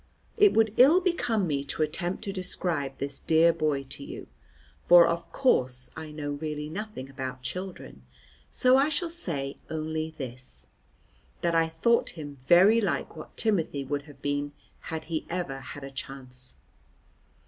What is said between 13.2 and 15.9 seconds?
Timothy would have been had he ever had